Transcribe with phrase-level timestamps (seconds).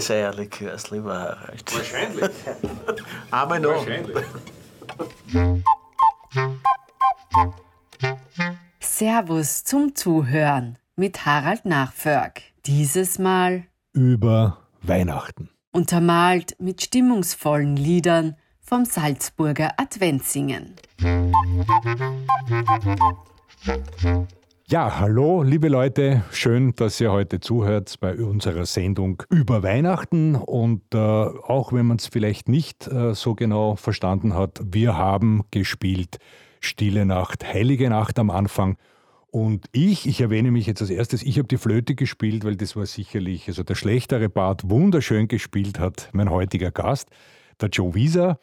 [0.00, 1.76] zu viel Dessert-Likörs, lieber Harald.
[1.76, 2.30] Wahrscheinlich.
[3.30, 3.86] Einmal noch.
[3.86, 4.24] Wahrscheinlich.
[8.80, 12.42] Servus zum Zuhören mit Harald Nachförg.
[12.66, 15.50] Dieses Mal über Weihnachten.
[15.72, 20.76] untermalt mit stimmungsvollen Liedern vom Salzburger Adventsingen.
[24.70, 26.22] Ja, hallo, liebe Leute.
[26.30, 30.36] Schön, dass ihr heute zuhört bei unserer Sendung über Weihnachten.
[30.36, 35.42] Und äh, auch wenn man es vielleicht nicht äh, so genau verstanden hat, wir haben
[35.50, 36.18] gespielt
[36.60, 38.76] Stille Nacht, Heilige Nacht am Anfang.
[39.32, 42.76] Und ich, ich erwähne mich jetzt als erstes, ich habe die Flöte gespielt, weil das
[42.76, 47.08] war sicherlich, also der schlechtere Part wunderschön gespielt hat mein heutiger Gast,
[47.60, 48.38] der Joe Wieser.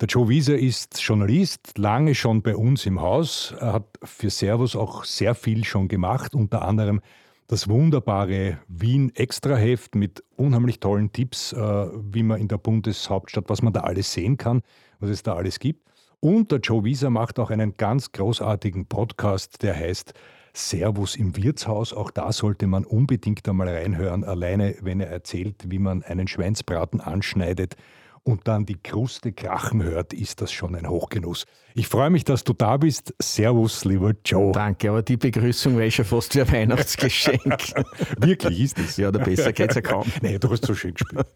[0.00, 3.54] Der Joe Wieser ist Journalist, lange schon bei uns im Haus.
[3.60, 7.02] Er hat für Servus auch sehr viel schon gemacht, unter anderem
[7.48, 13.60] das wunderbare Wien Extraheft mit unheimlich tollen Tipps, äh, wie man in der Bundeshauptstadt, was
[13.60, 14.62] man da alles sehen kann,
[15.00, 15.86] was es da alles gibt.
[16.18, 20.14] Und der Joe Wieser macht auch einen ganz großartigen Podcast, der heißt
[20.54, 21.92] Servus im Wirtshaus.
[21.92, 27.02] Auch da sollte man unbedingt einmal reinhören, alleine wenn er erzählt, wie man einen Schweinsbraten
[27.02, 27.76] anschneidet
[28.22, 31.46] und dann die Kruste krachen hört, ist das schon ein Hochgenuss.
[31.74, 33.14] Ich freue mich, dass du da bist.
[33.20, 34.52] Servus, lieber Joe.
[34.52, 37.40] Danke, aber die Begrüßung war schon fast wie ein Weihnachtsgeschenk.
[38.18, 38.96] Wirklich ist es.
[38.96, 40.06] ja, oder besser geht's ja kaum.
[40.22, 41.26] Nee, du hast so schön gespielt.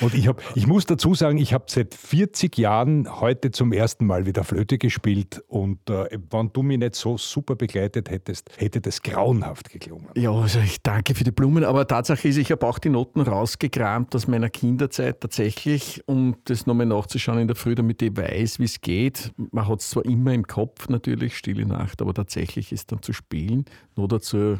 [0.00, 4.06] Und ich, hab, ich muss dazu sagen, ich habe seit 40 Jahren heute zum ersten
[4.06, 5.44] Mal wieder Flöte gespielt.
[5.48, 10.08] Und äh, wenn du mich nicht so super begleitet hättest, hätte das grauenhaft geklungen.
[10.16, 13.20] Ja, also ich danke für die Blumen, aber Tatsache ist, ich habe auch die Noten
[13.20, 18.58] rausgekramt aus meiner Kinderzeit tatsächlich, um das nochmal nachzuschauen in der Früh, damit ich weiß,
[18.58, 19.32] wie es geht.
[19.36, 23.12] Man hat es zwar immer im Kopf natürlich, Stille Nacht, aber tatsächlich ist dann zu
[23.12, 23.64] spielen,
[23.96, 24.58] nur dazu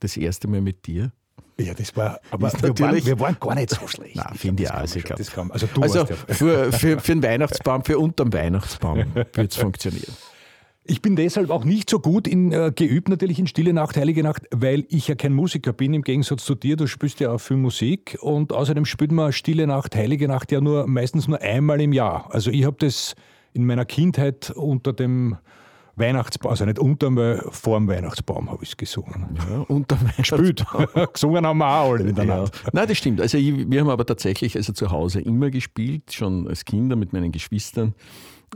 [0.00, 1.12] das erste Mal mit dir.
[1.60, 4.16] Ja, das war, aber Ist wir waren, natürlich- wir waren gar nicht so schlecht.
[4.16, 4.98] Nein, finde ich auch, also
[5.50, 6.06] also du Also ja.
[6.72, 10.12] für, für einen Weihnachtsbaum, für unterm Weihnachtsbaum wird es funktionieren.
[10.84, 14.24] Ich bin deshalb auch nicht so gut in, äh, geübt natürlich in Stille Nacht, Heilige
[14.24, 16.76] Nacht, weil ich ja kein Musiker bin, im Gegensatz zu dir.
[16.76, 20.60] Du spielst ja auch viel Musik und außerdem spielt man Stille Nacht, Heilige Nacht ja
[20.60, 22.28] nur meistens nur einmal im Jahr.
[22.34, 23.14] Also ich habe das
[23.52, 25.36] in meiner Kindheit unter dem
[25.94, 29.38] Weihnachtsbaum, also nicht unter, weil vor dem Weihnachtsbaum habe ich es gesungen.
[29.50, 30.64] Ja, unterm Gespielt.
[31.12, 32.06] Gesungen haben wir auch alle Ja.
[32.06, 32.50] miteinander.
[32.72, 33.20] Nein, das stimmt.
[33.20, 37.12] Also ich, wir haben aber tatsächlich also zu Hause immer gespielt, schon als Kinder mit
[37.12, 37.94] meinen Geschwistern.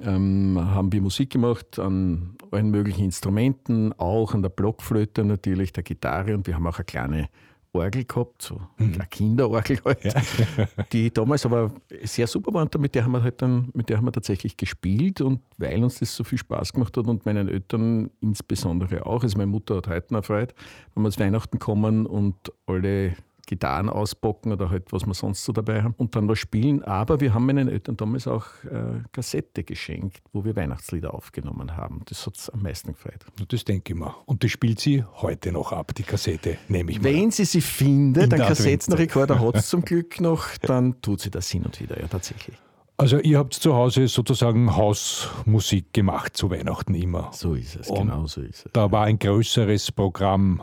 [0.03, 5.83] Ähm, haben wir Musik gemacht an allen möglichen Instrumenten, auch an der Blockflöte natürlich, der
[5.83, 7.29] Gitarre und wir haben auch eine kleine
[7.77, 10.15] Orgel gehabt, so eine Kinderorgel halt,
[10.93, 11.73] die damals aber
[12.03, 14.57] sehr super war und mit der haben wir halt dann, mit der haben wir tatsächlich
[14.57, 19.23] gespielt und weil uns das so viel Spaß gemacht hat und meinen Eltern insbesondere auch,
[19.23, 20.55] also meine Mutter hat heute noch Freude,
[20.95, 23.17] wenn wir zu Weihnachten kommen und alle
[23.47, 26.83] Gitarren auspacken oder halt was wir sonst so dabei haben und dann was spielen.
[26.83, 32.03] Aber wir haben meinen Eltern damals auch äh, Kassette geschenkt, wo wir Weihnachtslieder aufgenommen haben.
[32.07, 33.25] Das hat es am meisten gefreut.
[33.49, 34.15] Das denke ich mir.
[34.27, 37.05] Und das spielt sie heute noch ab, die Kassette, nehme ich mal.
[37.05, 41.21] Wenn sie sie findet, In einen der Kassettenrekorder hat es zum Glück noch, dann tut
[41.21, 42.57] sie das hin und wieder, ja tatsächlich.
[42.99, 47.31] Also ihr habt zu Hause sozusagen Hausmusik gemacht zu Weihnachten immer.
[47.33, 48.73] So ist es, Und genau so ist es.
[48.73, 50.63] Da war ein größeres Programm.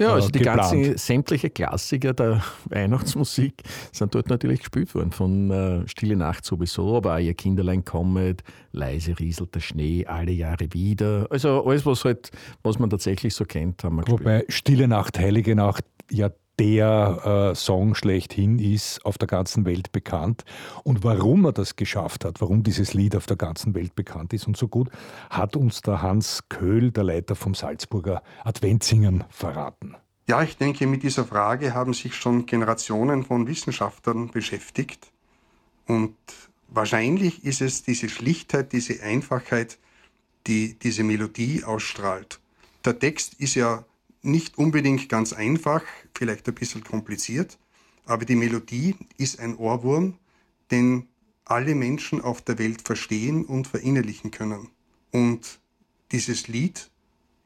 [0.00, 3.62] Ja, also äh, die ganzen sämtliche Klassiker der Weihnachtsmusik
[3.92, 5.12] sind dort natürlich gespielt worden.
[5.12, 10.32] Von äh, Stille Nacht sowieso, aber auch Ihr Kinderlein kommet, leise rieselt der Schnee, alle
[10.32, 11.26] Jahre wieder.
[11.30, 12.30] Also alles, was halt,
[12.62, 14.20] was man tatsächlich so kennt, haben wir gespielt.
[14.20, 19.92] Wobei Stille Nacht, Heilige Nacht ja der äh, Song schlechthin ist, auf der ganzen Welt
[19.92, 20.44] bekannt.
[20.84, 24.46] Und warum er das geschafft hat, warum dieses Lied auf der ganzen Welt bekannt ist
[24.46, 24.90] und so gut,
[25.30, 29.96] hat uns der Hans Köhl, der Leiter vom Salzburger Adventsingen, verraten.
[30.28, 35.10] Ja, ich denke, mit dieser Frage haben sich schon Generationen von Wissenschaftlern beschäftigt.
[35.86, 36.14] Und
[36.68, 39.78] wahrscheinlich ist es diese Schlichtheit, diese Einfachheit,
[40.46, 42.38] die diese Melodie ausstrahlt.
[42.84, 43.84] Der Text ist ja
[44.22, 45.82] nicht unbedingt ganz einfach,
[46.14, 47.58] vielleicht ein bisschen kompliziert,
[48.04, 50.18] aber die Melodie ist ein Ohrwurm,
[50.70, 51.08] den
[51.44, 54.68] alle Menschen auf der Welt verstehen und verinnerlichen können.
[55.10, 55.60] Und
[56.12, 56.90] dieses Lied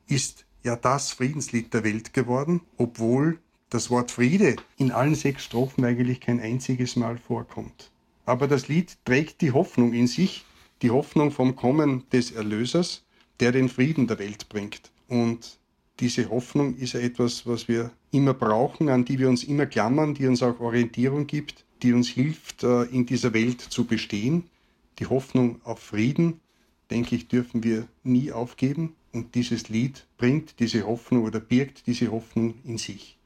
[0.07, 3.39] ist ja das Friedenslied der Welt geworden, obwohl
[3.71, 7.91] das Wort Friede in allen sechs Strophen eigentlich kein einziges Mal vorkommt.
[8.27, 10.45] Aber das Lied trägt die Hoffnung in sich,
[10.83, 13.05] die Hoffnung vom Kommen des Erlösers,
[13.41, 14.93] der den Frieden der Welt bringt.
[15.09, 15.59] Und
[16.01, 20.15] diese Hoffnung ist ja etwas, was wir immer brauchen, an die wir uns immer klammern,
[20.15, 24.45] die uns auch Orientierung gibt, die uns hilft, äh, in dieser Welt zu bestehen.
[24.99, 26.41] Die Hoffnung auf Frieden,
[26.91, 28.95] denke ich, dürfen wir nie aufgeben.
[29.13, 33.17] Und dieses Lied bringt diese Hoffnung oder birgt diese Hoffnung in sich.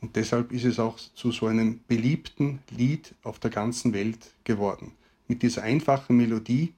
[0.00, 4.92] Und deshalb ist es auch zu so einem beliebten Lied auf der ganzen Welt geworden.
[5.28, 6.72] Mit dieser einfachen Melodie,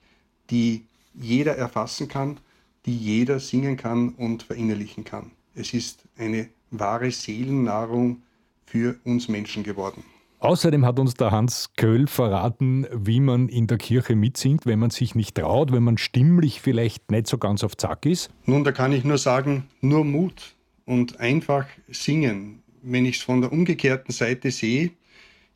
[0.50, 0.84] die
[1.14, 2.38] jeder erfassen kann,
[2.88, 5.32] die jeder singen kann und verinnerlichen kann.
[5.55, 8.23] Es ist eine wahre Seelennahrung
[8.64, 10.02] für uns Menschen geworden.
[10.38, 14.88] Außerdem hat uns der Hans Köll verraten, wie man in der Kirche mitsingt, wenn man
[14.88, 18.31] sich nicht traut, wenn man stimmlich vielleicht nicht so ganz auf Zack ist.
[18.46, 20.55] Nun, da kann ich nur sagen, nur Mut
[20.87, 22.62] und einfach singen.
[22.81, 24.93] Wenn ich es von der umgekehrten Seite sehe,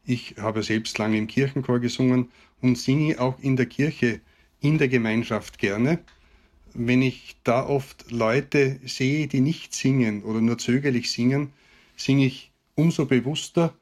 [0.05, 2.31] ich habe selbst lange im Kirchenchor gesungen
[2.61, 4.21] und singe auch in der Kirche,
[4.61, 6.01] in der Gemeinschaft gerne.
[6.75, 11.53] Wenn ich da oft Leute sehe, die nicht singen oder nur zögerlich singen,
[11.97, 13.75] singe ich umso bewusster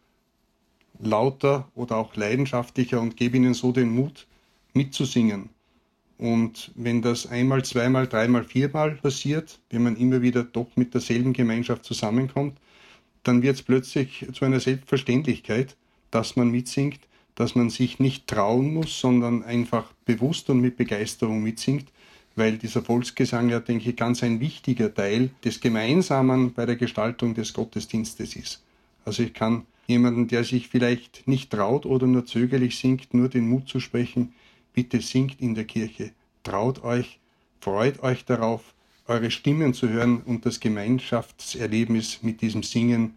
[0.99, 4.27] lauter oder auch leidenschaftlicher und gebe ihnen so den Mut,
[4.75, 5.49] mitzusingen.
[6.19, 11.33] Und wenn das einmal, zweimal, dreimal, viermal passiert, wenn man immer wieder doch mit derselben
[11.33, 12.59] Gemeinschaft zusammenkommt,
[13.23, 15.77] dann wird es plötzlich zu einer Selbstverständlichkeit,
[16.11, 17.01] dass man mitsingt,
[17.35, 21.91] dass man sich nicht trauen muss, sondern einfach bewusst und mit Begeisterung mitsingt,
[22.41, 27.35] weil dieser Volksgesang ja, denke ich, ganz ein wichtiger Teil des Gemeinsamen bei der Gestaltung
[27.35, 28.63] des Gottesdienstes ist.
[29.05, 33.47] Also ich kann jemanden, der sich vielleicht nicht traut oder nur zögerlich singt, nur den
[33.47, 34.33] Mut zu sprechen,
[34.73, 37.19] bitte singt in der Kirche, traut euch,
[37.61, 38.73] freut euch darauf,
[39.07, 43.17] eure Stimmen zu hören und das Gemeinschaftserlebnis mit diesem Singen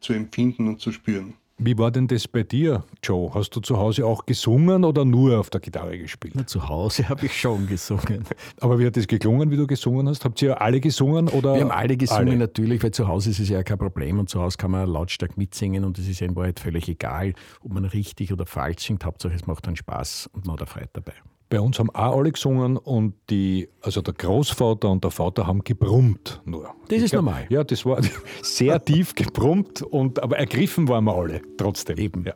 [0.00, 1.34] zu empfinden und zu spüren.
[1.60, 3.34] Wie war denn das bei dir, Joe?
[3.34, 6.34] Hast du zu Hause auch gesungen oder nur auf der Gitarre gespielt?
[6.36, 8.24] Na, zu Hause habe ich schon gesungen.
[8.60, 10.24] Aber wie hat das geklungen, wie du gesungen hast?
[10.24, 11.26] Habt ihr alle gesungen?
[11.26, 12.36] Oder Wir haben alle gesungen, alle?
[12.36, 15.36] natürlich, weil zu Hause ist es ja kein Problem und zu Hause kann man lautstark
[15.36, 19.04] mitsingen und es ist ja in Wahrheit völlig egal, ob man richtig oder falsch singt.
[19.04, 21.14] Hauptsache es macht dann Spaß und man hat Freude dabei.
[21.50, 25.64] Bei uns haben auch alle gesungen und die, also der Großvater und der Vater haben
[25.64, 26.74] gebrummt nur.
[26.88, 27.46] Das ist glaub, normal.
[27.48, 28.00] Ja, das war
[28.42, 31.96] sehr tief gebrummt, und, aber ergriffen waren wir alle trotzdem.
[31.96, 32.24] Eben.
[32.24, 32.34] Ja.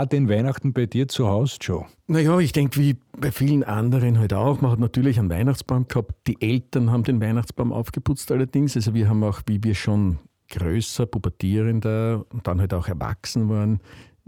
[0.00, 1.84] War denn Weihnachten bei dir zu Hause, Joe?
[2.06, 4.62] Naja, ich denke, wie bei vielen anderen halt auch.
[4.62, 6.26] Man hat natürlich einen Weihnachtsbaum gehabt.
[6.26, 8.76] Die Eltern haben den Weihnachtsbaum aufgeputzt allerdings.
[8.76, 13.80] Also wir haben auch, wie wir schon größer, pubertierender und dann halt auch erwachsen waren,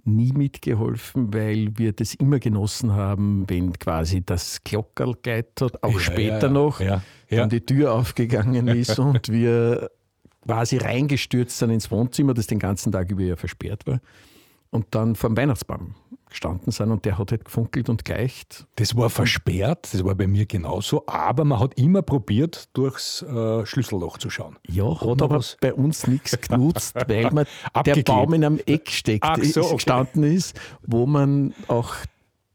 [0.04, 6.00] nie mitgeholfen, weil wir das immer genossen haben, wenn quasi das Glockerl hat, auch ja,
[6.00, 9.90] später ja, noch, ja, wenn die Tür aufgegangen ist und wir
[10.44, 14.00] quasi reingestürzt sind ins Wohnzimmer, das den ganzen Tag über ja versperrt war
[14.72, 15.94] und dann vor dem Weihnachtsbaum
[16.28, 18.66] gestanden sind und der hat halt gefunkelt und gleicht.
[18.76, 23.66] Das war versperrt, das war bei mir genauso, aber man hat immer probiert, durchs äh,
[23.66, 24.56] Schlüsselloch zu schauen.
[24.66, 25.58] Ja, hat, aber was?
[25.60, 27.46] bei uns nichts genutzt, weil man
[27.84, 29.74] der Baum in einem Eck steckt, so, okay.
[29.74, 31.94] gestanden ist, wo man auch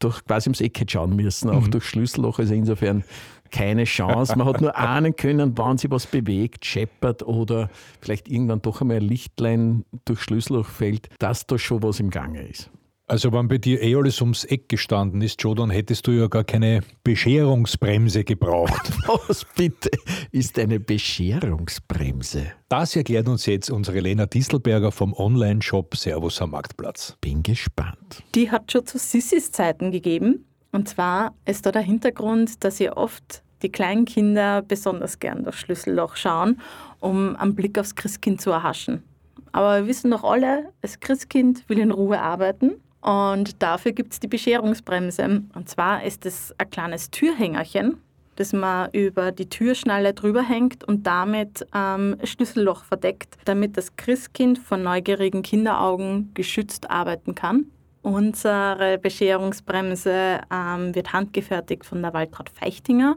[0.00, 1.70] durch quasi ums Eck hätte schauen müssen, auch mhm.
[1.70, 2.38] durch Schlüsselloch.
[2.38, 3.04] Also insofern
[3.50, 4.36] keine Chance.
[4.36, 8.98] Man hat nur ahnen können, wann sich was bewegt, scheppert oder vielleicht irgendwann doch einmal
[8.98, 12.70] ein Lichtlein durch Schlüsselloch fällt, dass da schon was im Gange ist.
[13.10, 16.26] Also wenn bei dir eh alles ums Eck gestanden ist, Joe, dann hättest du ja
[16.26, 18.92] gar keine Bescherungsbremse gebraucht.
[19.28, 19.88] Was bitte
[20.30, 22.52] ist eine Bescherungsbremse?
[22.68, 27.16] Das erklärt uns jetzt unsere Lena Distelberger vom Online-Shop Servus am Marktplatz.
[27.22, 28.22] Bin gespannt.
[28.34, 30.44] Die hat schon zu Sissis Zeiten gegeben.
[30.78, 35.56] Und zwar ist da der Hintergrund, dass ihr oft die kleinen Kinder besonders gern das
[35.56, 36.60] Schlüsselloch schauen,
[37.00, 39.02] um einen Blick aufs Christkind zu erhaschen.
[39.50, 44.20] Aber wir wissen doch alle, das Christkind will in Ruhe arbeiten und dafür gibt es
[44.20, 45.42] die Bescherungsbremse.
[45.52, 47.96] Und zwar ist es ein kleines Türhängerchen,
[48.36, 54.60] das man über die Türschnalle drüber hängt und damit ähm, Schlüsselloch verdeckt, damit das Christkind
[54.60, 57.66] von neugierigen Kinderaugen geschützt arbeiten kann.
[58.02, 63.16] Unsere Bescherungsbremse ähm, wird handgefertigt von der Waltraud Feichtinger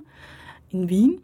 [0.69, 1.21] in Wien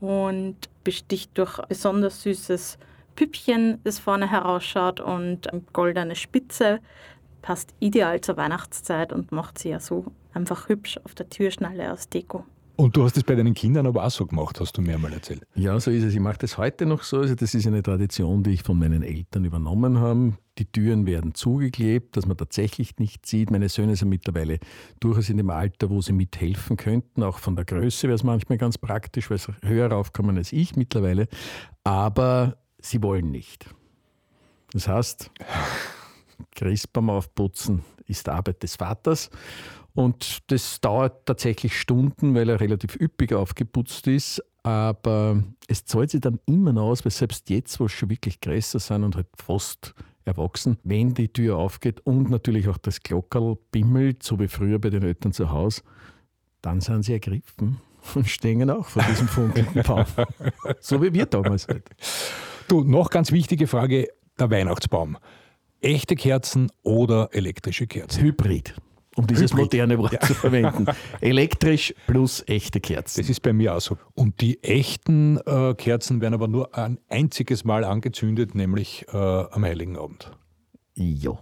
[0.00, 2.78] und besticht durch besonders süßes
[3.16, 6.80] Püppchen, das vorne herausschaut und eine goldene Spitze
[7.42, 12.08] passt ideal zur Weihnachtszeit und macht sie ja so einfach hübsch auf der Türschnalle aus
[12.08, 12.44] Deko.
[12.80, 15.12] Und du hast es bei deinen Kindern aber auch so gemacht, hast du mir mal
[15.12, 15.42] erzählt.
[15.56, 16.14] Ja, so ist es.
[16.14, 17.18] Ich mache das heute noch so.
[17.18, 20.34] Also das ist eine Tradition, die ich von meinen Eltern übernommen habe.
[20.58, 23.50] Die Türen werden zugeklebt, dass man tatsächlich nicht sieht.
[23.50, 24.60] Meine Söhne sind mittlerweile
[25.00, 27.24] durchaus in dem Alter, wo sie mithelfen könnten.
[27.24, 30.76] Auch von der Größe wäre es manchmal ganz praktisch, weil sie höher raufkommen als ich
[30.76, 31.26] mittlerweile.
[31.82, 33.66] Aber sie wollen nicht.
[34.70, 35.32] Das heißt,
[36.54, 39.30] Christbaum aufputzen ist Arbeit des Vaters.
[39.98, 44.40] Und das dauert tatsächlich Stunden, weil er relativ üppig aufgeputzt ist.
[44.62, 48.40] Aber es zahlt sich dann immer noch aus, weil selbst jetzt, wo es schon wirklich
[48.40, 53.58] größer sind und halt fast erwachsen, wenn die Tür aufgeht und natürlich auch das Glockerl
[53.72, 55.82] bimmelt, so wie früher bei den Eltern zu Hause,
[56.62, 57.80] dann sind sie ergriffen
[58.14, 60.04] und stehen auch vor diesem funkelnden Baum.
[60.78, 61.88] so wie wir damals halt.
[62.68, 64.06] Du, noch ganz wichtige Frage,
[64.38, 65.18] der Weihnachtsbaum.
[65.80, 68.22] Echte Kerzen oder elektrische Kerzen?
[68.22, 68.76] Hybrid.
[69.18, 69.64] Um dieses Hybrid.
[69.64, 70.20] moderne Wort Ja.
[70.20, 70.86] zu verwenden.
[71.20, 73.20] Elektrisch plus echte Kerzen.
[73.20, 73.98] Das ist bei mir auch so.
[74.14, 79.64] Und die echten äh, Kerzen werden aber nur ein einziges Mal angezündet, nämlich äh, am
[79.64, 80.30] Heiligen Abend.
[80.94, 81.32] Ja.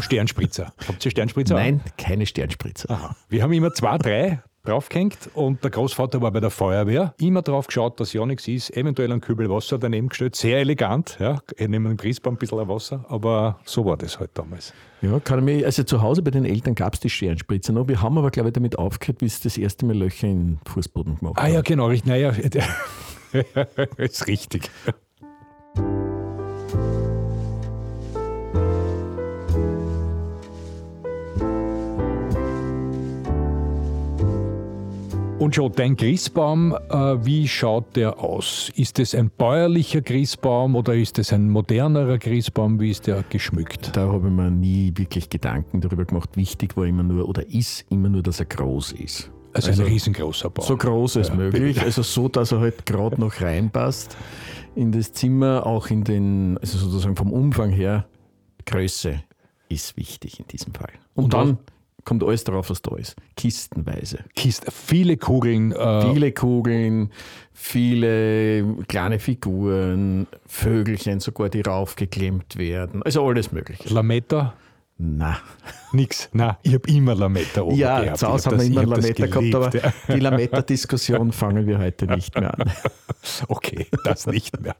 [0.00, 0.72] Sternspritzer.
[0.88, 1.54] Habt ihr Sternspritzer?
[1.54, 2.90] Nein, keine Sternspritzer.
[2.90, 3.16] Aha.
[3.28, 7.14] Wir haben immer zwei, drei draufgehängt und der Großvater war bei der Feuerwehr.
[7.18, 8.76] Immer drauf geschaut, dass ja nichts ist.
[8.76, 10.36] Eventuell ein Kübel Wasser daneben gestellt.
[10.36, 11.16] Sehr elegant.
[11.18, 11.40] Ja.
[11.58, 13.04] Neben dem Christbaum ein bisschen Wasser.
[13.08, 14.72] Aber so war das halt damals.
[15.00, 17.88] Ja, kann ich mich, also zu Hause bei den Eltern gab es die Sternspritzer noch.
[17.88, 21.18] Wir haben aber, glaube ich, damit aufgehört, bis das erste Mal Löcher in den Fußboden
[21.18, 21.90] gemacht Ah ja, genau.
[22.04, 22.30] Naja,
[23.96, 24.70] ist richtig.
[35.42, 38.70] Und schon dein Christbaum, äh, wie schaut der aus?
[38.76, 42.78] Ist es ein bäuerlicher Christbaum oder ist es ein modernerer Christbaum?
[42.78, 43.90] Wie ist der geschmückt?
[43.96, 46.36] Da habe ich mir nie wirklich Gedanken darüber gemacht.
[46.36, 49.32] Wichtig war immer nur, oder ist immer nur, dass er groß ist.
[49.52, 50.64] Also, ein riesengroßer Baum.
[50.64, 54.16] So groß als möglich, also so, dass er halt gerade noch reinpasst
[54.76, 58.06] in das Zimmer, auch in den, also sozusagen vom Umfang her,
[58.64, 59.24] Größe
[59.68, 60.92] ist wichtig in diesem Fall.
[61.14, 61.58] Und, Und dann
[62.04, 63.16] kommt alles drauf, was da ist.
[63.36, 64.20] Kistenweise.
[64.34, 65.72] Kiste, viele Kugeln.
[65.72, 67.10] Äh, Viele Kugeln,
[67.52, 73.02] viele kleine Figuren, Vögelchen sogar, die raufgeklemmt werden.
[73.02, 73.92] Also alles Mögliche.
[73.92, 74.54] Lametta.
[75.04, 75.38] Na.
[75.90, 76.28] Nix.
[76.32, 78.18] Na, ich habe immer Lametta oben Ja, gehabt.
[78.18, 79.70] zu Hause haben wir immer Lametta gehabt, aber
[80.14, 82.70] die Lametta-Diskussion fangen wir heute nicht mehr an.
[83.46, 84.74] Okay, das nicht mehr.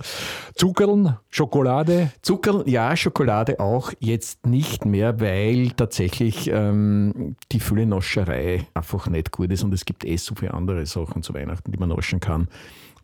[0.56, 2.10] Zuckerln, Schokolade.
[2.22, 9.30] Zucker, ja, Schokolade auch jetzt nicht mehr, weil tatsächlich ähm, die viele Nascherei einfach nicht
[9.30, 12.18] gut ist und es gibt eh so viele andere Sachen zu Weihnachten, die man naschen
[12.18, 12.48] kann,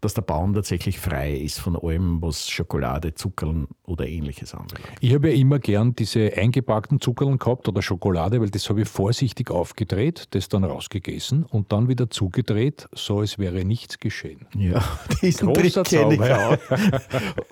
[0.00, 4.88] dass der Baum tatsächlich frei ist von allem, was Schokolade, Zuckerln oder ähnliches anbelangt.
[5.00, 8.88] Ich habe ja immer gern diese eingepackten Zuckerln gehabt oder Schokolade, weil das habe ich
[8.88, 14.46] vorsichtig aufgedreht, das dann rausgegessen und dann wieder zugedreht, so als wäre nichts geschehen.
[14.56, 14.82] Ja,
[15.22, 16.56] diesen Großer Trick kenne ich auch.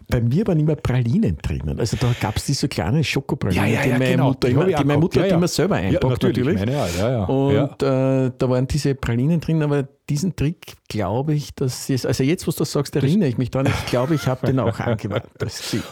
[0.08, 1.78] Bei mir waren immer Pralinen drinnen.
[1.80, 4.98] Also da gab es diese kleine Schokopralinen, die meine Mutter, Die immer, die meine.
[5.00, 5.36] Mutter Ja, hat ja.
[5.36, 6.46] immer selber Ja, einpackt natürlich.
[6.46, 6.60] natürlich.
[6.60, 7.24] Meine, ja, ja, ja.
[7.24, 8.26] Und ja.
[8.26, 12.46] äh, da waren diese Pralinen drin, aber diesen Trick glaube ich, dass es, also jetzt,
[12.46, 15.26] wo du das sagst, erinnere ich mich dran, ich glaube, ich habe den auch angewandt.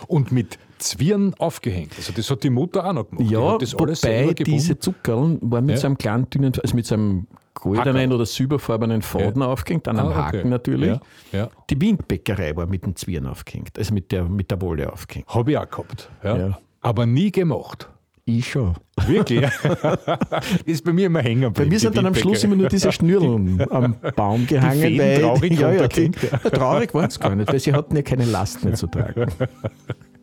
[0.06, 1.92] Und mit Zwirn aufgehängt.
[1.96, 3.28] Also das hat die Mutter auch noch gemacht.
[3.28, 5.80] Die Ja, alles wobei diese Zuckerl waren mit Ja.
[5.80, 8.14] so einem kleinen, dünnen, also mit so einem goldenen Hacker.
[8.16, 10.38] oder silberfarbenen Faden aufgehängt, an einem Ah, okay.
[10.38, 10.88] Haken natürlich.
[10.88, 11.00] Ja,
[11.32, 11.48] ja.
[11.70, 15.28] Die Windbäckerei war mit dem Zwirn aufgehängt, also mit der, mit der Wolle aufgehängt.
[15.28, 16.10] Habe ich auch gehabt.
[16.22, 16.36] Ja.
[16.36, 16.58] Ja.
[16.80, 17.88] Aber nie gemacht.
[18.26, 18.74] Ich schon.
[19.06, 19.42] Wirklich?
[20.64, 21.52] ist bei mir immer hängen.
[21.52, 24.80] Bei mir sind dann am Schluss immer nur diese Schnürlen am Baum gehangen.
[24.80, 28.02] Fäden weil, traurig ja, ja, die, traurig waren es gar nicht, weil sie hatten ja
[28.02, 29.26] keine Last mehr zu tragen.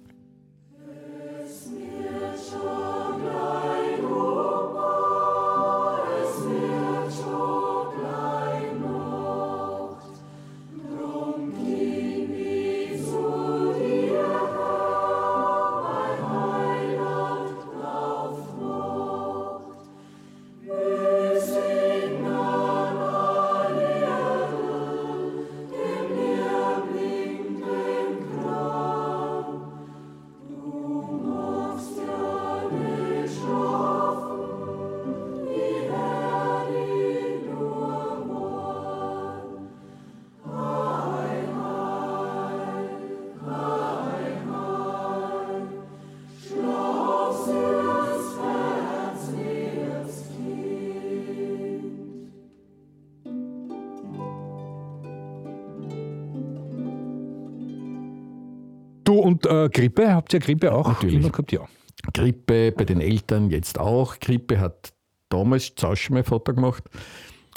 [59.51, 61.15] äh, Grippe, habt ihr Grippe auch Natürlich.
[61.15, 61.51] immer gehabt?
[61.51, 61.67] Ja.
[62.13, 64.19] Grippe bei den Eltern jetzt auch.
[64.19, 64.93] Grippe hat
[65.29, 66.83] damals schon mein Vater gemacht.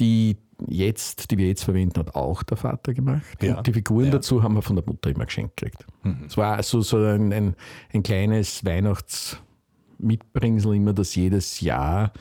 [0.01, 0.37] Die
[0.69, 3.43] jetzt, die wir jetzt verwenden, hat auch der Vater gemacht.
[3.43, 3.59] Ja.
[3.59, 4.13] Und die Figuren Ja.
[4.13, 5.85] dazu haben wir von der Mutter immer geschenkt gekriegt.
[6.27, 7.55] Es war also so ein, ein,
[7.93, 12.13] ein kleines Weihnachtsmitbringsel immer, dass jedes Jahr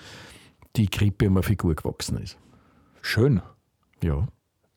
[0.76, 2.38] die Krippe um eine Figur gewachsen ist.
[3.02, 3.42] Schön.
[4.04, 4.28] Ja.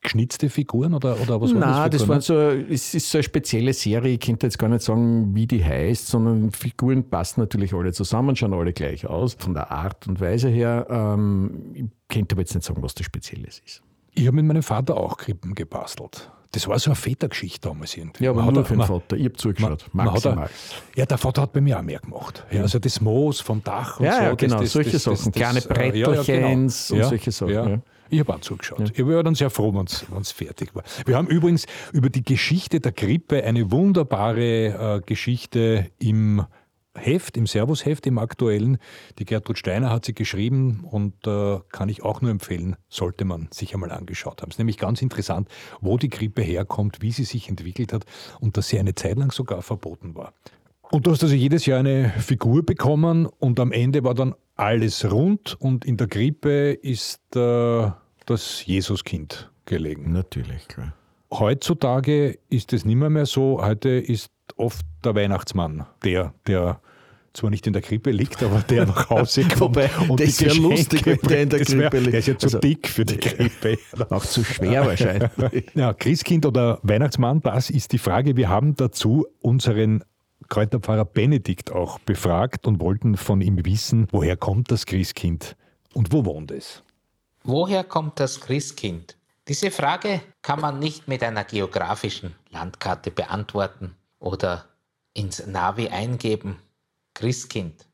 [0.07, 2.01] Geschnitzte Figuren oder, oder was waren Nein, das?
[2.01, 2.65] das für war Figuren?
[2.67, 4.13] so, es ist so eine spezielle Serie.
[4.13, 8.35] Ich könnte jetzt gar nicht sagen, wie die heißt, sondern Figuren passen natürlich alle zusammen,
[8.35, 10.87] schauen alle gleich aus, von der Art und Weise her.
[10.89, 13.81] Ähm, ich könnte aber jetzt nicht sagen, was das Spezielles ist.
[14.13, 16.31] Ich habe mit meinem Vater auch Krippen gebastelt.
[16.53, 18.23] Das war so eine Vätergeschichte damals irgendwie.
[18.23, 19.17] Ja, aber Man nur hat- für den man- Vater.
[19.17, 20.45] Ich habe zugeschaut, man hat maximal.
[20.45, 20.49] auch-
[20.97, 22.45] ja, der Vater hat bei mir auch mehr gemacht.
[22.49, 24.21] Ja, also das Moos vom Dach und Ja, so.
[24.23, 25.15] ja, genau, das, solche das, Sachen.
[25.15, 25.59] Das, das, Kleine
[25.93, 27.83] äh, ja, ja, Bretterchens und solche Sachen.
[28.09, 28.91] Ich habe auch zugeschaut.
[28.93, 30.83] Ich war dann sehr froh, wenn es fertig war.
[31.05, 36.45] Wir haben übrigens über die Geschichte der Grippe eine wunderbare äh, Geschichte im
[36.97, 38.77] Heft, im Servus-Heft, im aktuellen.
[39.19, 43.47] Die Gertrud Steiner hat sie geschrieben und äh, kann ich auch nur empfehlen, sollte man
[43.51, 44.49] sich einmal angeschaut haben.
[44.49, 45.47] Es ist nämlich ganz interessant,
[45.79, 48.05] wo die Grippe herkommt, wie sie sich entwickelt hat
[48.39, 50.33] und dass sie eine Zeit lang sogar verboten war.
[50.91, 55.09] Und du hast also jedes Jahr eine Figur bekommen und am Ende war dann alles
[55.11, 57.91] rund und in der Krippe ist äh,
[58.25, 60.13] das Jesuskind gelegen.
[60.13, 60.93] Natürlich, klar.
[61.31, 63.61] Heutzutage ist es nicht mehr, mehr so.
[63.61, 66.79] Heute ist oft der Weihnachtsmann der, der
[67.33, 69.59] zwar nicht in der Krippe liegt, aber der nach Hause kommt.
[69.59, 72.13] Wobei, und das wär Geschenke lustig, wenn der in der Krippe liegt.
[72.13, 73.77] Der ist ja zu Also- dick für die Krippe.
[74.09, 75.29] Auch zu schwer wahrscheinlich.
[75.75, 78.37] Ja, Christkind oder Weihnachtsmann, das ist die Frage.
[78.37, 80.03] Wir haben dazu unseren
[80.47, 85.55] Kräuterpfarrer Benedikt auch befragt und wollten von ihm wissen, woher kommt das Christkind
[85.93, 86.83] und wo wohnt es?
[87.43, 89.17] Woher kommt das Christkind?
[89.47, 94.65] Diese Frage kann man nicht mit einer geografischen Landkarte beantworten oder
[95.13, 96.57] ins Navi eingeben.
[97.13, 97.85] Christkind.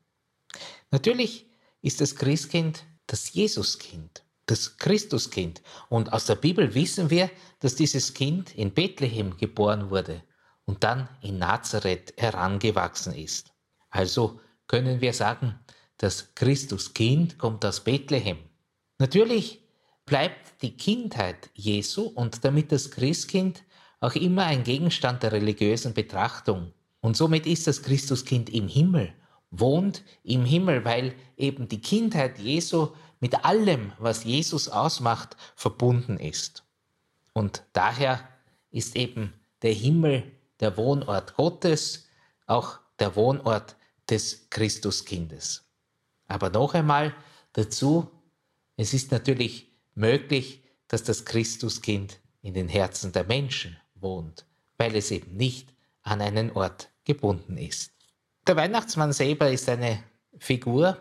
[0.90, 1.46] Natürlich
[1.82, 5.62] ist das Christkind das Jesuskind, das Christuskind.
[5.88, 10.22] Und aus der Bibel wissen wir, dass dieses Kind in Bethlehem geboren wurde
[10.66, 13.52] und dann in Nazareth herangewachsen ist.
[13.90, 15.58] Also können wir sagen,
[15.98, 18.38] das Christuskind kommt aus Bethlehem.
[18.98, 19.62] Natürlich
[20.06, 23.62] bleibt die Kindheit Jesu und damit das Christkind
[24.00, 26.72] auch immer ein Gegenstand der religiösen Betrachtung.
[27.00, 29.14] Und somit ist das Christuskind im Himmel,
[29.50, 32.88] wohnt im Himmel, weil eben die Kindheit Jesu
[33.20, 36.64] mit allem, was Jesus ausmacht, verbunden ist.
[37.32, 38.28] Und daher
[38.70, 40.24] ist eben der Himmel
[40.64, 42.08] der Wohnort Gottes,
[42.46, 43.76] auch der Wohnort
[44.08, 45.66] des Christuskindes.
[46.26, 47.14] Aber noch einmal
[47.52, 48.10] dazu,
[48.78, 54.46] es ist natürlich möglich, dass das Christuskind in den Herzen der Menschen wohnt,
[54.78, 55.68] weil es eben nicht
[56.02, 57.92] an einen Ort gebunden ist.
[58.46, 60.02] Der Weihnachtsmann selber ist eine
[60.38, 60.96] Figur,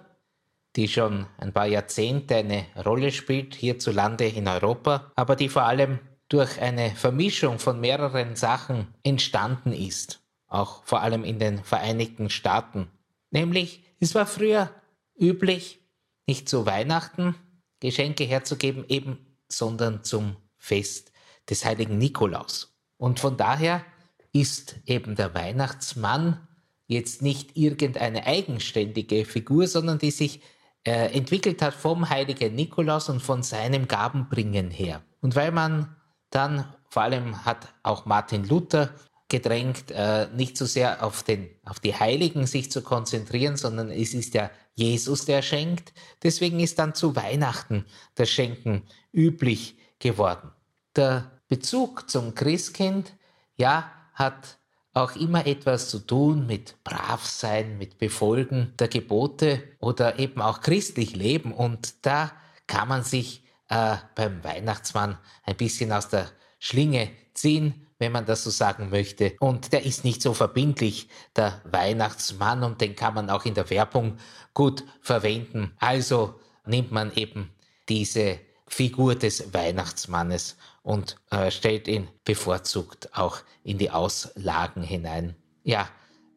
[0.75, 5.99] die schon ein paar Jahrzehnte eine Rolle spielt hierzulande in Europa, aber die vor allem
[6.29, 12.87] durch eine Vermischung von mehreren Sachen entstanden ist, auch vor allem in den Vereinigten Staaten.
[13.31, 14.71] Nämlich, es war früher
[15.19, 15.79] üblich,
[16.25, 17.35] nicht zu Weihnachten
[17.79, 19.17] Geschenke herzugeben, eben,
[19.49, 21.11] sondern zum Fest
[21.49, 22.73] des heiligen Nikolaus.
[22.97, 23.83] Und von daher
[24.31, 26.47] ist eben der Weihnachtsmann
[26.87, 30.41] jetzt nicht irgendeine eigenständige Figur, sondern die sich
[30.85, 35.03] äh, entwickelt hat vom heiligen Nikolaus und von seinem Gabenbringen her.
[35.21, 35.95] Und weil man
[36.35, 38.93] dann, vor allem hat auch Martin Luther
[39.29, 44.13] gedrängt, äh, nicht so sehr auf, den, auf die Heiligen sich zu konzentrieren, sondern es
[44.13, 45.93] ist ja Jesus, der schenkt.
[46.21, 50.51] Deswegen ist dann zu Weihnachten das Schenken üblich geworden.
[50.95, 53.13] Der Bezug zum Christkind,
[53.55, 54.59] ja, hat
[54.93, 61.15] auch immer etwas zu tun mit Bravsein, mit Befolgen der Gebote oder eben auch christlich
[61.15, 61.51] leben.
[61.51, 62.31] Und da
[62.67, 63.43] kann man sich
[63.73, 69.35] äh, beim Weihnachtsmann ein bisschen aus der Schlinge ziehen, wenn man das so sagen möchte.
[69.39, 73.69] Und der ist nicht so verbindlich, der Weihnachtsmann, und den kann man auch in der
[73.71, 74.17] Werbung
[74.53, 75.73] gut verwenden.
[75.79, 77.49] Also nimmt man eben
[77.89, 85.35] diese Figur des Weihnachtsmannes und äh, stellt ihn bevorzugt auch in die Auslagen hinein.
[85.63, 85.89] Ja,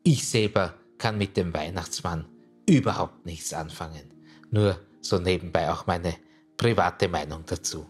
[0.03, 2.27] ich selber kann mit dem Weihnachtsmann
[2.67, 4.15] überhaupt nichts anfangen.
[4.51, 6.15] Nur so nebenbei auch meine
[6.57, 7.85] private Meinung dazu.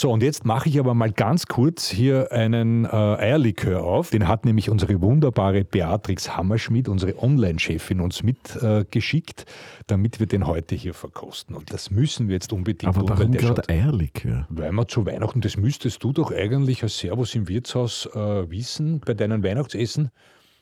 [0.00, 4.08] So, und jetzt mache ich aber mal ganz kurz hier einen äh, Eierlikör auf.
[4.08, 10.46] Den hat nämlich unsere wunderbare Beatrix Hammerschmidt, unsere Online-Chefin, uns mitgeschickt, äh, damit wir den
[10.46, 11.54] heute hier verkosten.
[11.54, 13.18] Und das müssen wir jetzt unbedingt aber tun.
[13.18, 14.46] Warum gerade Eierlikör?
[14.48, 19.00] Weil wir zu Weihnachten, das müsstest du doch eigentlich als Servus im Wirtshaus äh, wissen,
[19.00, 20.10] bei deinen Weihnachtsessen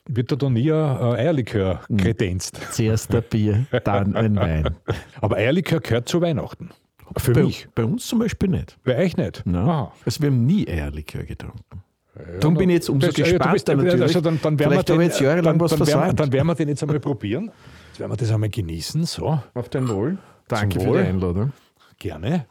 [0.05, 2.59] wird da doch nie ein Eierlikör kredenzt.
[2.73, 4.75] Zuerst ein Bier, dann ein Wein.
[5.21, 6.71] Aber Eierlikör gehört zu Weihnachten.
[7.17, 7.67] Für bei, mich.
[7.75, 8.77] Bei uns zum Beispiel nicht.
[8.83, 9.43] Bei euch nicht?
[9.45, 9.87] Nein.
[10.05, 11.83] Also wir haben nie Eierlikör getrunken.
[12.15, 14.01] Ja, Darum bin ich jetzt umso gespannter bist, natürlich.
[14.01, 16.15] Also dann, dann werden Vielleicht wir habe den, ich jetzt jahrelang dann, was dann, werden,
[16.15, 17.51] dann werden wir den jetzt einmal probieren.
[17.89, 19.05] Jetzt werden wir das einmal genießen.
[19.05, 20.17] So, Auf dein Wohl.
[20.47, 21.03] Danke Zum für Wohl.
[21.03, 21.53] die Einladung.
[21.97, 22.45] gerne.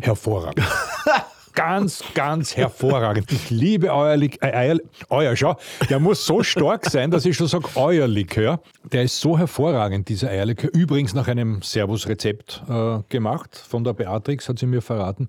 [0.00, 0.66] Hervorragend.
[1.54, 3.30] ganz, ganz hervorragend.
[3.32, 5.56] Ich liebe euer, Lik äh, Eier, euer, schau,
[5.88, 8.60] der muss so stark sein, dass ich schon sage, euer Likör.
[8.92, 10.70] Der ist so hervorragend, dieser Eierlikör.
[10.72, 15.28] Übrigens nach einem Servus-Rezept äh, gemacht von der Beatrix, hat sie mir verraten.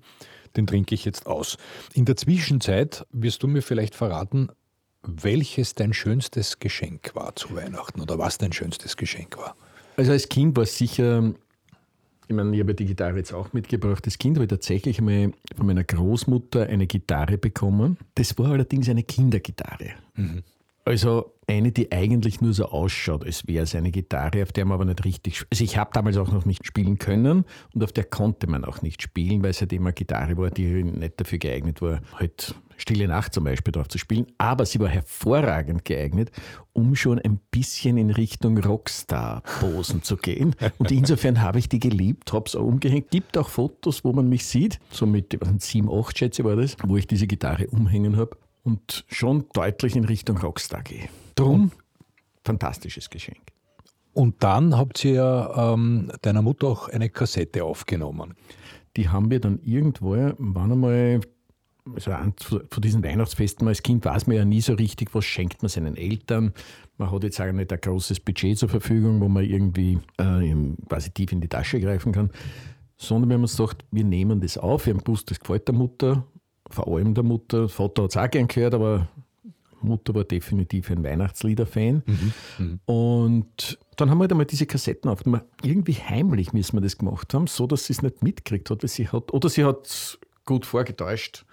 [0.56, 1.58] Den trinke ich jetzt aus.
[1.94, 4.48] In der Zwischenzeit wirst du mir vielleicht verraten,
[5.02, 9.54] welches dein schönstes Geschenk war zu Weihnachten oder was dein schönstes Geschenk war.
[9.96, 11.32] Also als Kind war es sicher,
[12.28, 14.04] ich meine, ich habe die Gitarre jetzt auch mitgebracht.
[14.04, 17.98] Als Kind habe ich tatsächlich einmal von meiner Großmutter eine Gitarre bekommen.
[18.14, 19.90] Das war allerdings eine Kindergitarre.
[20.86, 24.76] Also eine, die eigentlich nur so ausschaut, als wäre es eine Gitarre, auf der man
[24.76, 25.42] aber nicht richtig.
[25.50, 27.44] Also ich habe damals auch noch nicht spielen können
[27.74, 30.84] und auf der konnte man auch nicht spielen, weil es halt immer Gitarre war, die
[30.84, 34.26] nicht dafür geeignet war, halt Stille Nacht zum Beispiel drauf zu spielen.
[34.38, 36.30] Aber sie war hervorragend geeignet,
[36.72, 40.54] um schon ein bisschen in Richtung Rockstar-Posen zu gehen.
[40.78, 43.10] Und insofern habe ich die geliebt, habe es auch umgehängt.
[43.10, 46.96] Gibt auch Fotos, wo man mich sieht, so mit 7, 8 schätze war das, wo
[46.96, 51.08] ich diese Gitarre umhängen habe und schon deutlich in Richtung Rockstar gehe.
[51.36, 51.70] Drum,
[52.44, 53.38] fantastisches Geschenk.
[54.12, 58.34] Und dann habt ihr ähm, deiner Mutter auch eine Kassette aufgenommen.
[58.96, 61.20] Die haben wir dann irgendwo, waren einmal,
[61.94, 65.62] also an- von diesen Weihnachtsfesten als Kind weiß man ja nie so richtig, was schenkt
[65.62, 66.52] man seinen Eltern.
[66.96, 70.54] Man hat jetzt auch nicht ein großes Budget zur Verfügung, wo man irgendwie äh,
[70.88, 72.30] quasi tief in die Tasche greifen kann.
[72.96, 74.86] Sondern wir haben uns gedacht, wir nehmen das auf.
[74.86, 76.26] Wir haben gewusst, das gefällt der Mutter,
[76.70, 77.68] vor allem der Mutter.
[77.68, 79.08] Vater hat es auch gern gehört, aber
[79.82, 82.02] Mutter war definitiv ein Weihnachtslieder-Fan.
[82.86, 85.44] Und dann haben wir halt einmal diese Kassetten aufgenommen.
[85.62, 88.90] Irgendwie heimlich müssen wir das gemacht haben, so dass sie es nicht mitgekriegt hat, weil
[88.90, 91.44] sie hat, oder sie hat gut vorgetäuscht,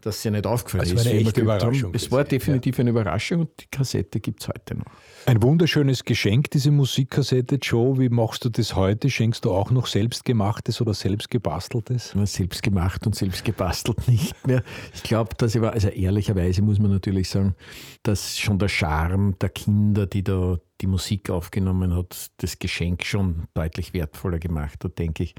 [0.00, 1.06] dass sie nicht aufgefallen Also ist.
[1.06, 1.40] eine echte.
[1.40, 4.86] Überraschung Es war definitiv eine Überraschung und die Kassette gibt es heute noch.
[5.26, 7.56] Ein wunderschönes Geschenk, diese Musikkassette.
[7.56, 9.10] Joe, wie machst du das heute?
[9.10, 12.14] Schenkst du auch noch selbstgemachtes oder selbstgebasteltes?
[12.14, 14.62] Nur selbst gemacht und selbst gebastelt nicht mehr.
[14.94, 17.54] Ich glaube, dass ich war, also ehrlicherweise muss man natürlich sagen,
[18.02, 23.44] dass schon der Charme der Kinder, die da die Musik aufgenommen hat, das Geschenk schon
[23.54, 25.34] deutlich wertvoller gemacht hat, denke ich.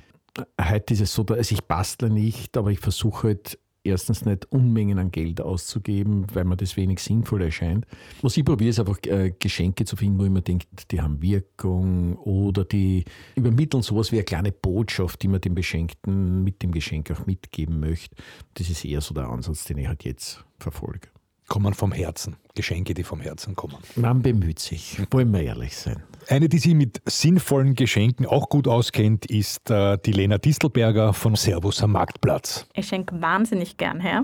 [0.62, 4.99] Heute ist es so, also ich bastle nicht, aber ich versuche halt erstens nicht Unmengen
[4.99, 7.85] an Geld auszugeben, weil mir das wenig sinnvoll erscheint.
[8.21, 11.21] Was ich probiere, ist einfach äh, Geschenke zu finden, wo ich mir denke, die haben
[11.21, 16.71] Wirkung oder die übermitteln sowas wie eine kleine Botschaft, die man dem Beschenkten mit dem
[16.71, 18.15] Geschenk auch mitgeben möchte.
[18.55, 21.07] Das ist eher so der Ansatz, den ich halt jetzt verfolge.
[21.51, 22.37] Kommen vom Herzen.
[22.55, 23.75] Geschenke, die vom Herzen kommen.
[23.97, 26.01] Man bemüht sich, wollen wir ehrlich sein.
[26.29, 31.35] Eine, die sich mit sinnvollen Geschenken auch gut auskennt, ist äh, die Lena Distelberger von
[31.35, 32.67] Servus am Marktplatz.
[32.73, 34.23] Ich schenke wahnsinnig gern her.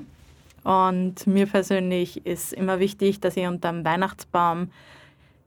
[0.63, 4.71] Und mir persönlich ist immer wichtig, dass ich unter dem Weihnachtsbaum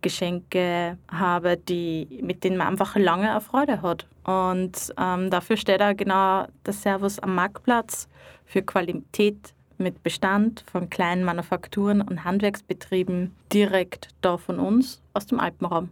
[0.03, 4.07] Geschenke habe, die, mit denen man einfach lange eine Freude hat.
[4.25, 8.07] Und ähm, dafür steht da genau der Servus am Marktplatz
[8.45, 15.41] für Qualität mit Bestand von kleinen Manufakturen und Handwerksbetrieben direkt da von uns aus dem
[15.41, 15.91] Alpenraum.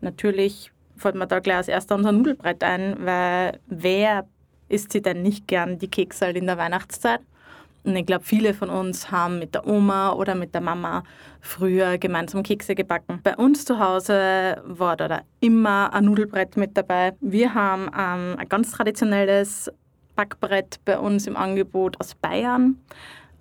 [0.00, 4.26] Natürlich fällt mir da gleich als erster unser Nudelbrett ein, weil wer
[4.68, 7.20] isst sie denn nicht gern die Kekse in der Weihnachtszeit?
[7.84, 11.02] Und ich glaube, viele von uns haben mit der Oma oder mit der Mama
[11.40, 13.20] früher gemeinsam Kekse gebacken.
[13.24, 17.14] Bei uns zu Hause war da immer ein Nudelbrett mit dabei.
[17.20, 19.70] Wir haben ähm, ein ganz traditionelles
[20.14, 22.78] Backbrett bei uns im Angebot aus Bayern,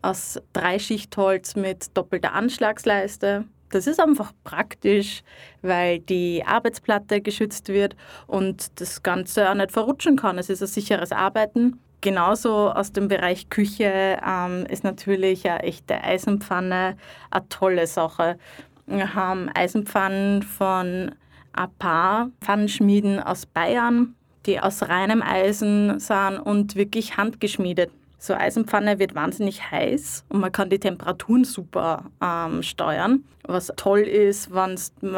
[0.02, 3.46] aus Dreischichtholz mit doppelter Anschlagsleiste.
[3.70, 5.24] Das ist einfach praktisch,
[5.62, 7.96] weil die Arbeitsplatte geschützt wird
[8.28, 10.38] und das Ganze auch nicht verrutschen kann.
[10.38, 11.80] Es ist ein sicheres Arbeiten.
[12.02, 16.98] Genauso aus dem Bereich Küche ähm, ist natürlich eine echte Eisenpfanne
[17.30, 18.38] eine tolle Sache.
[18.88, 21.16] Wir haben Eisenpfannen von
[21.54, 27.92] ein paar Pfannenschmieden aus Bayern, die aus reinem Eisen sind und wirklich handgeschmiedet.
[28.24, 33.24] So Eisenpfanne wird wahnsinnig heiß und man kann die Temperaturen super ähm, steuern.
[33.48, 34.78] Was toll ist, wenn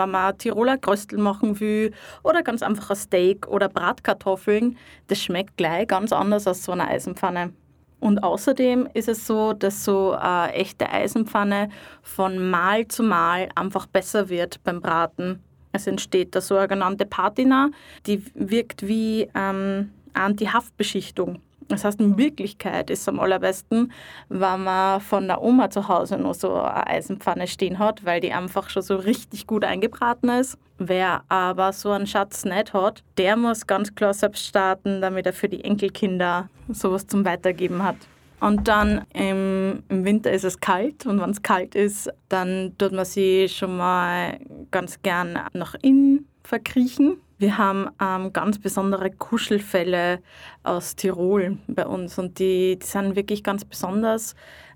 [0.10, 1.92] man Tiroler Kröstel machen will
[2.24, 6.88] oder ganz einfach ein Steak oder Bratkartoffeln, das schmeckt gleich ganz anders als so eine
[6.88, 7.52] Eisenpfanne.
[8.00, 11.70] Und außerdem ist es so, dass so eine echte Eisenpfanne
[12.02, 15.42] von Mal zu Mal einfach besser wird beim Braten.
[15.76, 17.72] Es entsteht eine genannte Patina,
[18.06, 21.42] die wirkt wie ähm, Anti-Haftbeschichtung.
[21.68, 23.92] Das heißt, in Wirklichkeit ist es am allerbesten,
[24.30, 28.32] wenn man von der Oma zu Hause noch so eine Eisenpfanne stehen hat, weil die
[28.32, 30.60] einfach schon so richtig gut eingebraten ist.
[30.78, 35.34] Wer aber so einen Schatz nicht hat, der muss ganz klar selbst starten, damit er
[35.34, 37.98] für die Enkelkinder sowas zum Weitergeben hat.
[38.40, 42.92] Und dann im, im Winter ist es kalt und wenn es kalt ist, dann tut
[42.92, 44.40] man sie schon mal
[44.72, 50.22] ganz gern nach innen verkriechen wir haben ähm, ganz besondere Kuschelfälle
[50.64, 54.34] aus Tirol bei uns und die, die sind wirklich ganz besonders.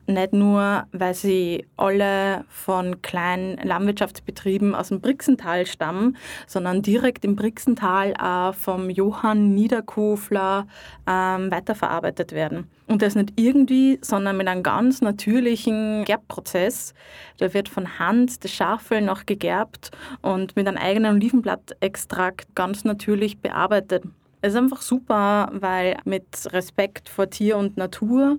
[0.10, 6.16] Nicht nur, weil sie alle von kleinen Landwirtschaftsbetrieben aus dem Brixental stammen,
[6.48, 10.66] sondern direkt im Brixental auch vom Johann Niederkofler
[11.06, 12.70] ähm, weiterverarbeitet werden.
[12.88, 16.94] Und das nicht irgendwie, sondern mit einem ganz natürlichen Gerbprozess.
[17.38, 19.92] Da wird von Hand das Schafel noch gegerbt
[20.22, 24.06] und mit einem eigenen Olivenblattextrakt ganz natürlich bearbeitet.
[24.40, 28.38] Es ist einfach super, weil mit Respekt vor Tier und Natur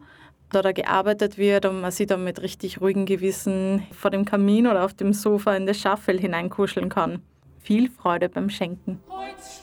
[0.51, 4.67] da da gearbeitet wird und man sich dann mit richtig ruhigem Gewissen vor dem Kamin
[4.67, 7.23] oder auf dem Sofa in das Schaffel hineinkuscheln kann.
[7.59, 9.01] Viel Freude beim Schenken.
[9.09, 9.63] Was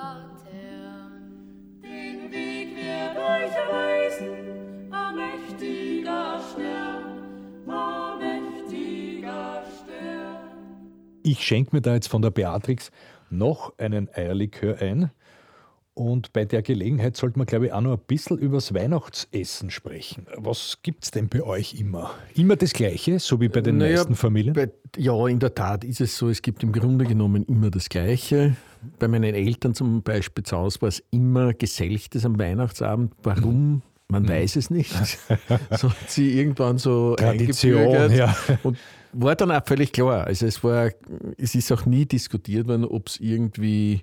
[0.00, 1.80] keine Latern.
[1.82, 10.38] Den Weg wird euch erweisen, ein mächtiger Stern, ein mächtiger Stern.
[11.22, 12.90] Ich schenke mir da jetzt von der Beatrix
[13.30, 15.10] noch einen Eierlikör ein.
[16.00, 20.26] Und bei der Gelegenheit sollte man, glaube ich, auch noch ein bisschen übers Weihnachtsessen sprechen.
[20.34, 22.12] Was gibt es denn bei euch immer?
[22.34, 24.54] Immer das Gleiche, so wie bei den Naja, meisten Familien?
[24.54, 27.90] Bei, ja, in der Tat ist es so, es gibt im Grunde genommen immer das
[27.90, 28.56] Gleiche.
[28.98, 33.12] Bei meinen Eltern zum Beispiel zu Hause war es immer Geselchtes am Weihnachtsabend.
[33.22, 33.82] Warum?
[34.08, 34.90] Man weiß es nicht.
[35.76, 38.34] so hat sie irgendwann so Tradition, ja.
[38.62, 38.78] Und
[39.12, 40.24] war dann auch völlig klar.
[40.24, 40.90] Also es war,
[41.36, 44.00] es ist auch nie diskutiert worden, ob es irgendwie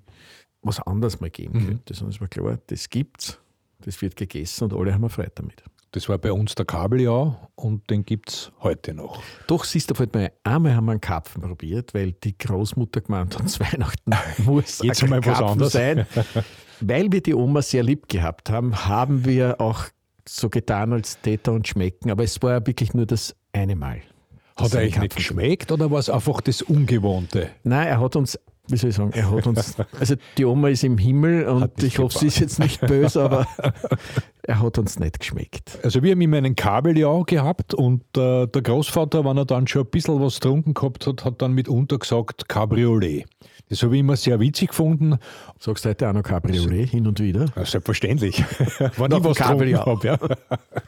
[0.68, 1.94] was anderes mal geben könnte.
[1.94, 3.40] Sondern es war klar, das gibt's,
[3.80, 5.64] das wird gegessen und alle haben Freude damit.
[5.92, 9.24] Das war bei uns der Kabeljau und den gibt es heute noch.
[9.48, 13.40] Doch, siehst du, fällt mir einmal haben wir einen Karpfen probiert, weil die Großmutter gemeint
[13.40, 14.12] hat, zu Weihnachten
[14.44, 15.74] muss Jetzt mal was anderes.
[15.74, 16.06] sein.
[16.82, 19.86] weil wir die Oma sehr lieb gehabt haben, haben wir auch
[20.28, 22.12] so getan, als Täter und schmecken.
[22.12, 24.02] Aber es war ja wirklich nur das eine Mal.
[24.58, 27.50] Hat er eigentlich nicht geschmeckt oder war es einfach das Ungewohnte?
[27.64, 30.84] Nein, er hat uns wie soll ich sagen, er hat uns, also die Oma ist
[30.84, 33.48] im Himmel und ich hoffe, sie ist jetzt nicht böse, aber
[34.44, 35.80] er hat uns nicht geschmeckt.
[35.84, 39.84] Also wir haben immer einen Kabeljau gehabt und äh, der Großvater, wenn er dann schon
[39.84, 43.26] ein bisschen was getrunken gehabt hat, hat dann mitunter gesagt Cabriolet.
[43.70, 45.18] Das habe ich immer sehr witzig gefunden.
[45.60, 47.46] Sagst du heute auch noch Cabriolet hin und wieder?
[47.56, 48.38] Ja, selbstverständlich.
[48.98, 50.08] Wenn ich was getrunken habe.
[50.08, 50.18] Ja.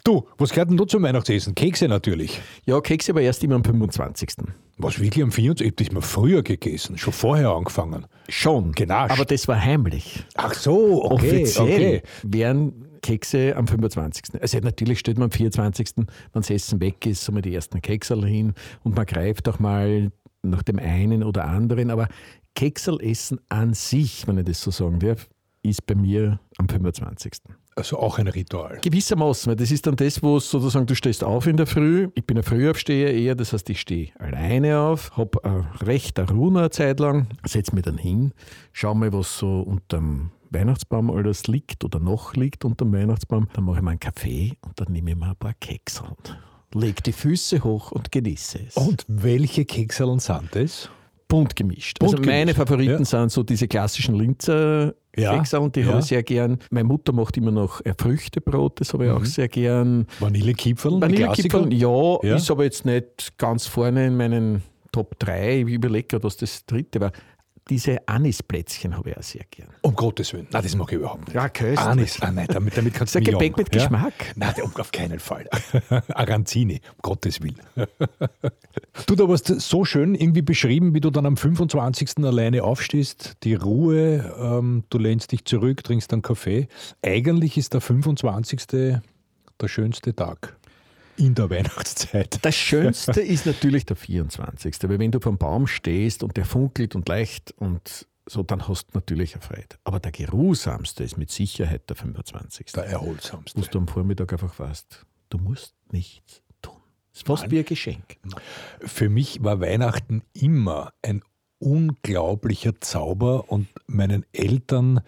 [0.03, 1.55] Du, was gehört denn da zum Weihnachtsessen?
[1.55, 2.39] Kekse natürlich.
[2.65, 4.29] Ja, Kekse aber erst immer am 25.
[4.77, 5.87] Was wirklich am 24.
[5.89, 8.05] Ich habe früher gegessen, schon vorher angefangen.
[8.29, 8.71] Schon.
[8.71, 9.11] Genascht.
[9.11, 10.23] Aber das war heimlich.
[10.35, 11.13] Ach so, okay.
[11.13, 12.01] Offiziell okay.
[12.23, 14.41] wären Kekse am 25.
[14.41, 17.81] Also natürlich steht man am 24., wenn das Essen weg ist, so mal die ersten
[17.81, 20.11] Keksel hin und man greift auch mal
[20.41, 21.89] nach dem einen oder anderen.
[21.91, 22.07] Aber
[22.55, 25.29] Keksel essen an sich, wenn ich das so sagen darf,
[25.61, 27.33] ist bei mir am 25.
[27.75, 28.79] Also auch ein Ritual.
[28.81, 32.09] Gewissermaßen, weil das ist dann das, wo sozusagen du stehst auf in der Früh.
[32.13, 36.29] Ich bin ein Frühaufsteher eher, das heißt, ich stehe alleine auf, habe eine recht eine
[36.29, 38.33] Ruhe eine Zeit lang, setze mich dann hin,
[38.73, 43.47] schaue mal, was so unterm Weihnachtsbaum alles liegt oder noch liegt unterm Weihnachtsbaum.
[43.53, 46.37] Dann mache ich mir einen Kaffee und dann nehme ich mir ein paar Kekse und
[46.73, 48.75] lege die Füße hoch und genieße es.
[48.75, 50.89] Und welche Kekseln sind das?
[51.29, 51.99] Bunt gemischt.
[51.99, 52.37] Bunt also gemischt.
[52.37, 53.05] meine Favoriten ja.
[53.05, 55.87] sind so diese klassischen Linzer ja, und die ja.
[55.87, 56.59] habe ich sehr gern.
[56.71, 59.17] Meine Mutter macht immer noch Früchtebrot, das habe ich mhm.
[59.17, 60.07] auch sehr gern.
[60.19, 60.99] Vanillekipferl?
[60.99, 65.61] Vanillekipferl, ja, ja, ist aber jetzt nicht ganz vorne in meinen Top 3.
[65.61, 67.11] Ich überlege gerade, was das dritte war
[67.69, 69.69] diese Anisplätzchen habe ich auch sehr gern.
[69.81, 70.47] Um Gottes Willen.
[70.51, 71.35] Nein, das mag ich überhaupt nicht.
[71.35, 71.79] Ja, köstlich.
[71.79, 73.81] Anis, ah, nein, damit, damit kannst du Gebäck mit ja?
[73.81, 74.13] Geschmack?
[74.35, 75.47] Nein, auf keinen Fall.
[76.09, 77.59] Aranzini, um Gottes Willen.
[79.05, 82.23] du, da warst so schön irgendwie beschrieben, wie du dann am 25.
[82.23, 86.67] alleine aufstehst, die Ruhe, ähm, du lehnst dich zurück, trinkst einen Kaffee.
[87.01, 88.67] Eigentlich ist der 25.
[88.67, 90.58] der schönste Tag
[91.19, 92.39] in der Weihnachtszeit.
[92.43, 94.75] Das Schönste ist natürlich der 24.
[94.83, 98.87] Weil wenn du vom Baum stehst und der funkelt und leicht und so, dann hast
[98.87, 99.75] du natürlich eine Freude.
[99.83, 102.67] Aber der geruhsamste ist mit Sicherheit der 25.
[102.73, 103.59] Der erholsamste.
[103.59, 106.77] Wo du am Vormittag einfach weißt, du musst nichts tun.
[107.11, 107.51] Es ist fast Nein.
[107.51, 108.17] wie ein Geschenk.
[108.79, 111.21] Für mich war Weihnachten immer ein
[111.57, 115.01] unglaublicher Zauber und meinen Eltern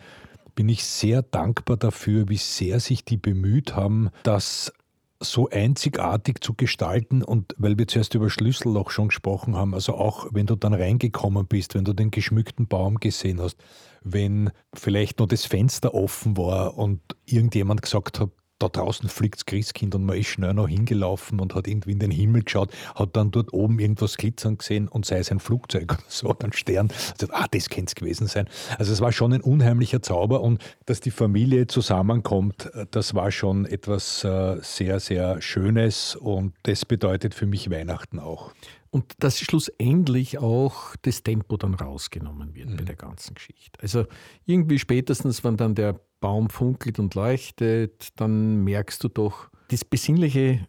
[0.55, 4.73] bin ich sehr dankbar dafür, wie sehr sich die bemüht haben, dass
[5.21, 10.27] so einzigartig zu gestalten und weil wir zuerst über Schlüsselloch schon gesprochen haben, also auch
[10.31, 13.57] wenn du dann reingekommen bist, wenn du den geschmückten Baum gesehen hast,
[14.03, 19.45] wenn vielleicht nur das Fenster offen war und irgendjemand gesagt hat, da draußen fliegt das
[19.45, 23.15] Christkind und man ist schnell noch hingelaufen und hat irgendwie in den Himmel geschaut, hat
[23.15, 26.53] dann dort oben irgendwas glitzern gesehen und sei es ein Flugzeug oder so, oder ein
[26.53, 26.89] Stern.
[27.13, 28.47] Also, ah, das könnte es gewesen sein.
[28.77, 33.65] Also es war schon ein unheimlicher Zauber und dass die Familie zusammenkommt, das war schon
[33.65, 38.51] etwas äh, sehr, sehr Schönes und das bedeutet für mich Weihnachten auch.
[38.91, 42.77] Und dass schlussendlich auch das Tempo dann rausgenommen wird mhm.
[42.77, 43.79] bei der ganzen Geschichte.
[43.81, 44.05] Also
[44.45, 50.67] irgendwie spätestens, wenn dann der Baum funkelt und leuchtet, dann merkst du doch, das Besinnliche,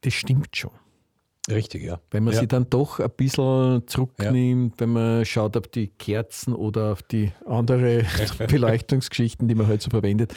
[0.00, 0.72] das stimmt schon.
[1.48, 2.00] Richtig, ja.
[2.10, 2.40] Wenn man ja.
[2.40, 4.80] sich dann doch ein bisschen zurücknimmt, ja.
[4.80, 8.04] wenn man schaut auf die Kerzen oder auf die andere
[8.48, 10.34] Beleuchtungsgeschichten, die man heute halt so verwendet.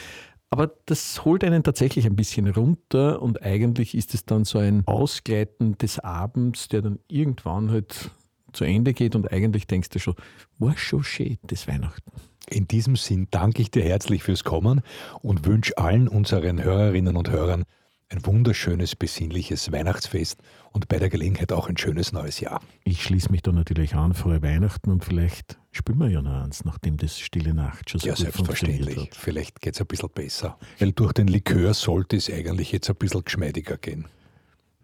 [0.50, 4.82] Aber das holt einen tatsächlich ein bisschen runter und eigentlich ist es dann so ein
[4.86, 8.10] Ausgleiten des Abends, der dann irgendwann halt
[8.52, 10.14] zu Ende geht und eigentlich denkst du schon,
[10.58, 12.10] war schon schön, das Weihnachten.
[12.50, 14.82] In diesem Sinn danke ich dir herzlich fürs Kommen
[15.22, 17.64] und wünsche allen unseren Hörerinnen und Hörern
[18.08, 22.60] ein wunderschönes, besinnliches Weihnachtsfest und bei der Gelegenheit auch ein schönes neues Jahr.
[22.82, 26.64] Ich schließe mich da natürlich an, frohe Weihnachten und vielleicht spielen wir ja noch eins,
[26.64, 28.96] nachdem das Stille Nacht schon so ja, gut selbstverständlich.
[28.96, 29.14] Hat.
[29.14, 30.58] Vielleicht geht es ein bisschen besser.
[30.80, 34.06] Weil durch den Likör sollte es eigentlich jetzt ein bisschen geschmeidiger gehen.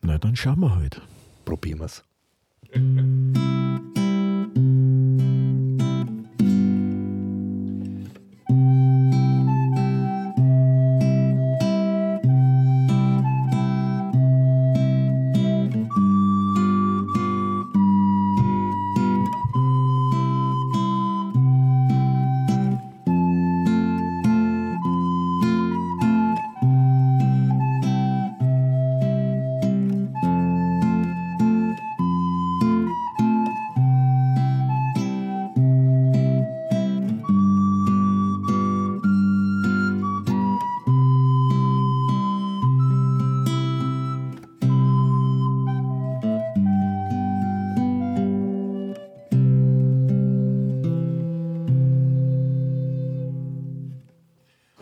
[0.03, 1.01] Na, dann schauen wir halt.
[1.45, 2.05] Probieren wir es.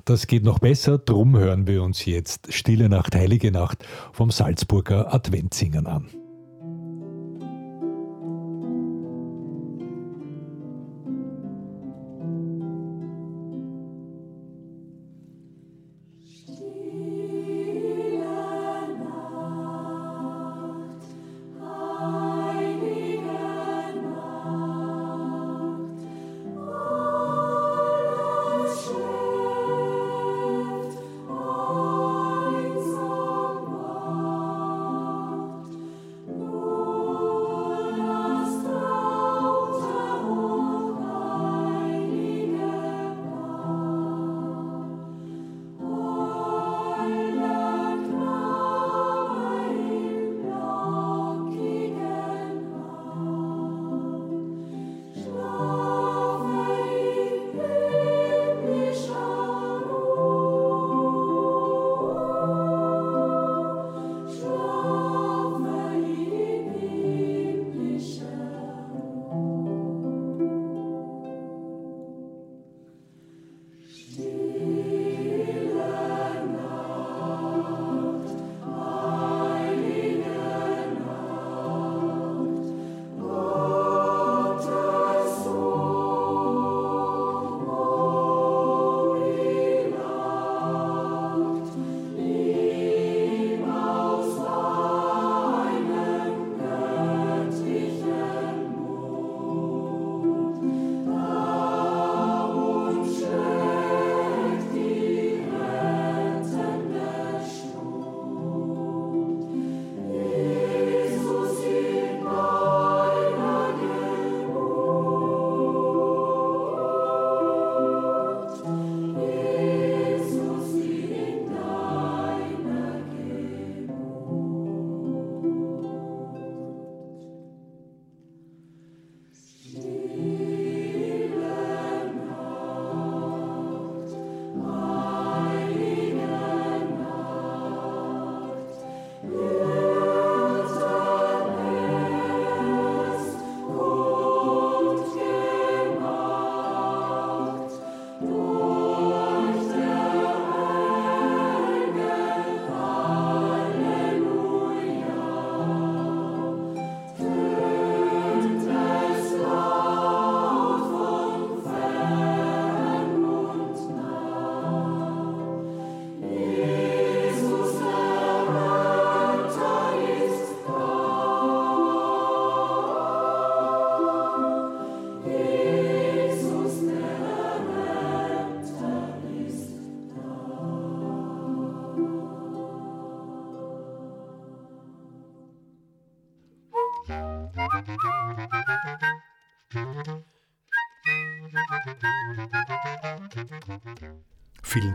[0.05, 5.15] Das geht noch besser, drum hören wir uns jetzt Stille Nacht, Heilige Nacht vom Salzburger
[5.15, 6.24] Adventsingern an.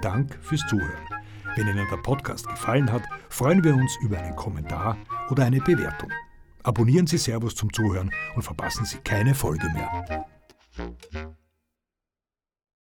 [0.09, 1.07] Dank fürs Zuhören.
[1.55, 4.97] Wenn Ihnen der Podcast gefallen hat, freuen wir uns über einen Kommentar
[5.29, 6.09] oder eine Bewertung.
[6.63, 9.98] Abonnieren Sie Servus zum Zuhören und verpassen Sie keine Folge mehr.